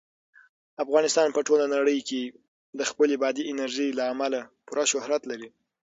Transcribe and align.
افغانستان 0.83 1.27
په 1.35 1.39
ټوله 1.47 1.65
نړۍ 1.75 1.99
کې 2.09 2.21
د 2.79 2.81
خپلې 2.89 3.15
بادي 3.21 3.43
انرژي 3.51 3.87
له 3.97 4.03
امله 4.13 4.39
پوره 4.65 4.83
شهرت 4.91 5.21
لري. 5.31 5.49